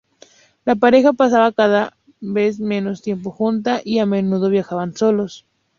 La 0.65 0.73
pareja 0.75 1.13
pasaba 1.13 1.51
cada 1.51 1.95
vez 2.21 2.59
menos 2.59 3.03
tiempo 3.03 3.29
junta 3.29 3.81
y 3.85 3.99
a 3.99 4.07
menudo 4.07 4.49
viajaban 4.49 4.97
solos. 4.97 5.45